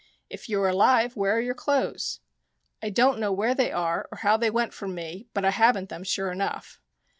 [0.31, 2.21] "If you are alive, where are your clothes?""
[2.81, 5.89] I don't know where they are or how they went from me, but I haven't
[5.89, 6.79] them, sure enough."